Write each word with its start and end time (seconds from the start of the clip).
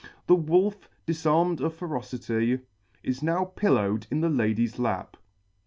The 0.25 0.33
[2] 0.35 0.35
The 0.35 0.41
Wolf, 0.51 0.89
difarmed 1.05 1.59
of 1.61 1.75
ferocity, 1.75 2.61
is 3.03 3.21
now 3.21 3.45
pillow 3.45 3.93
ed 3.97 4.07
in 4.09 4.21
the 4.21 4.29
lady's 4.31 4.79
lap*. 4.79 5.15